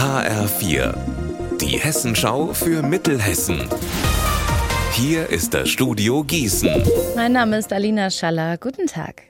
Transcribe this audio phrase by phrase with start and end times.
[0.00, 0.94] HR4,
[1.60, 3.68] die Hessenschau für Mittelhessen.
[4.92, 6.82] Hier ist das Studio Gießen.
[7.16, 8.56] Mein Name ist Alina Schaller.
[8.56, 9.24] Guten Tag.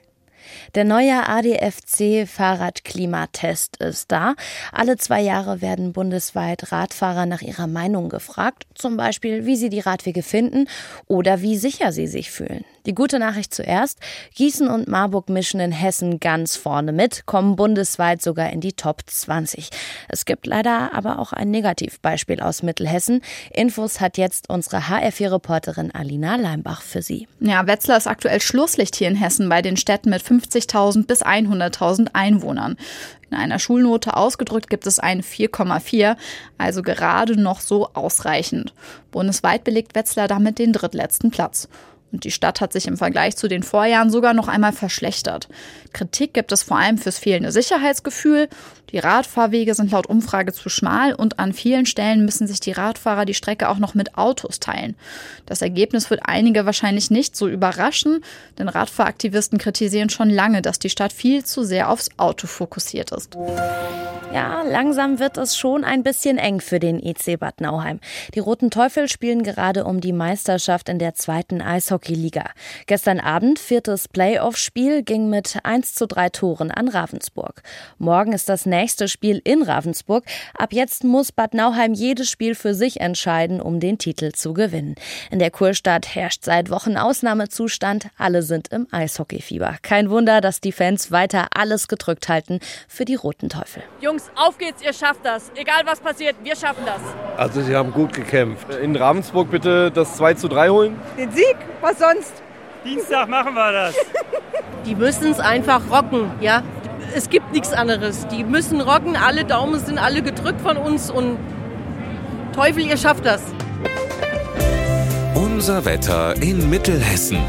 [0.73, 4.35] Der neue ADFC Fahrradklimatest ist da.
[4.71, 9.81] Alle zwei Jahre werden bundesweit Radfahrer nach ihrer Meinung gefragt, zum Beispiel, wie sie die
[9.81, 10.69] Radwege finden
[11.07, 12.63] oder wie sicher sie sich fühlen.
[12.85, 13.99] Die gute Nachricht zuerst.
[14.35, 19.01] Gießen und Marburg mischen in Hessen ganz vorne mit, kommen bundesweit sogar in die Top
[19.05, 19.69] 20.
[20.09, 23.21] Es gibt leider aber auch ein Negativbeispiel aus Mittelhessen.
[23.51, 27.27] Infos hat jetzt unsere HR4-Reporterin Alina Leimbach für Sie.
[27.39, 32.09] Ja, Wetzlar ist aktuell Schlusslicht hier in Hessen bei den Städten mit 50.000 bis 100.000
[32.13, 32.77] Einwohnern.
[33.29, 36.17] In einer Schulnote ausgedrückt gibt es ein 4,4,
[36.57, 38.73] also gerade noch so ausreichend.
[39.11, 41.69] Bundesweit belegt Wetzlar damit den drittletzten Platz.
[42.11, 45.47] Und die Stadt hat sich im Vergleich zu den Vorjahren sogar noch einmal verschlechtert.
[45.93, 48.49] Kritik gibt es vor allem fürs fehlende Sicherheitsgefühl.
[48.91, 53.25] Die Radfahrwege sind laut Umfrage zu schmal und an vielen Stellen müssen sich die Radfahrer
[53.25, 54.95] die Strecke auch noch mit Autos teilen.
[55.45, 58.23] Das Ergebnis wird einige wahrscheinlich nicht so überraschen,
[58.59, 63.37] denn Radfahraktivisten kritisieren schon lange, dass die Stadt viel zu sehr aufs Auto fokussiert ist.
[64.33, 67.99] Ja, langsam wird es schon ein bisschen eng für den EC Bad Nauheim.
[68.33, 71.61] Die Roten Teufel spielen gerade um die Meisterschaft in der zweiten
[72.01, 72.45] Eishockeyliga.
[72.87, 77.61] Gestern Abend, viertes Playoff-Spiel, ging mit 1 zu 3 Toren an Ravensburg.
[77.97, 80.23] Morgen ist das nächste Spiel in Ravensburg.
[80.57, 84.95] Ab jetzt muss Bad Nauheim jedes Spiel für sich entscheiden, um den Titel zu gewinnen.
[85.29, 88.07] In der Kurstadt herrscht seit Wochen Ausnahmezustand.
[88.17, 89.77] Alle sind im Eishockeyfieber.
[89.81, 93.83] Kein Wunder, dass die Fans weiter alles gedrückt halten für die Roten Teufel.
[93.99, 95.51] Jungs, Jungs, auf geht's, ihr schafft das.
[95.55, 97.01] Egal was passiert, wir schaffen das.
[97.37, 98.67] Also sie haben gut gekämpft.
[98.81, 100.99] In Ravensburg bitte das 2 zu 3 holen.
[101.17, 101.55] Den Sieg?
[101.81, 102.33] Was sonst?
[102.83, 103.95] Dienstag machen wir das.
[104.85, 106.63] Die müssen es einfach rocken, ja.
[107.15, 108.27] Es gibt nichts anderes.
[108.27, 111.37] Die müssen rocken, alle Daumen sind alle gedrückt von uns und
[112.53, 113.41] Teufel, ihr schafft das.
[115.35, 117.39] Unser Wetter in Mittelhessen.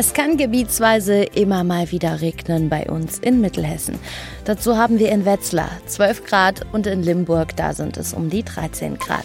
[0.00, 3.98] Es kann gebietsweise immer mal wieder regnen bei uns in Mittelhessen.
[4.44, 8.44] Dazu haben wir in Wetzlar 12 Grad und in Limburg, da sind es um die
[8.44, 9.24] 13 Grad.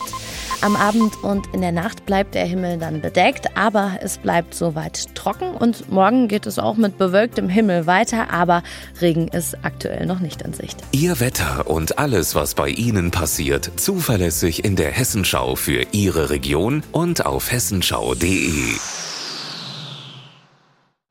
[0.62, 5.13] Am Abend und in der Nacht bleibt der Himmel dann bedeckt, aber es bleibt soweit
[5.13, 8.63] trocken und morgen geht es auch mit bewölktem Himmel weiter, aber
[9.00, 10.79] Regen ist aktuell noch nicht in Sicht.
[10.91, 16.81] Ihr Wetter und alles, was bei Ihnen passiert, zuverlässig in der Hessenschau für Ihre Region
[16.91, 18.73] und auf hessenschau.de.